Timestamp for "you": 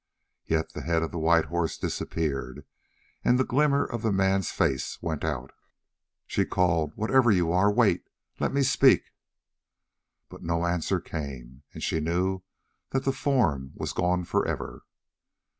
7.31-7.51